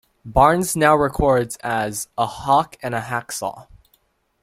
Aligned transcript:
Barnes 0.25 0.75
now 0.75 0.95
records 0.95 1.57
as 1.57 2.07
A 2.17 2.25
Hawk 2.25 2.75
and 2.81 2.95
a 2.95 3.01
Hacksaw. 3.01 3.67